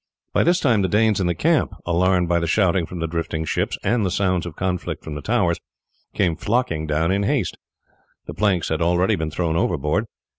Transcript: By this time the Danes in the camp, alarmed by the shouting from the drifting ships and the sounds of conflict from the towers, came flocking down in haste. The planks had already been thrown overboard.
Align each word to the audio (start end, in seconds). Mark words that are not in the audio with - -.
By 0.33 0.43
this 0.43 0.59
time 0.59 0.81
the 0.81 0.87
Danes 0.87 1.21
in 1.21 1.27
the 1.27 1.35
camp, 1.35 1.75
alarmed 1.85 2.27
by 2.27 2.39
the 2.39 2.47
shouting 2.47 2.87
from 2.87 2.97
the 3.01 3.07
drifting 3.07 3.45
ships 3.45 3.77
and 3.83 4.03
the 4.03 4.09
sounds 4.09 4.47
of 4.47 4.55
conflict 4.55 5.03
from 5.03 5.13
the 5.13 5.21
towers, 5.21 5.59
came 6.15 6.35
flocking 6.35 6.87
down 6.87 7.11
in 7.11 7.21
haste. 7.21 7.55
The 8.25 8.33
planks 8.33 8.69
had 8.69 8.81
already 8.81 9.15
been 9.15 9.29
thrown 9.29 9.55
overboard. 9.55 10.05